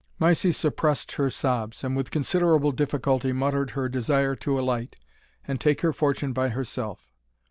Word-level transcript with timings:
Mysie 0.19 0.51
suppressed 0.51 1.11
her 1.11 1.29
sobs, 1.29 1.83
and 1.83 1.95
with 1.95 2.09
considerable 2.09 2.71
difficulty 2.71 3.31
muttered 3.33 3.69
her 3.77 3.87
desire 3.87 4.35
to 4.37 4.59
alight, 4.59 4.95
and 5.47 5.61
take 5.61 5.81
her 5.81 5.93
fortune 5.93 6.33
by 6.33 6.49
herself. 6.49 7.07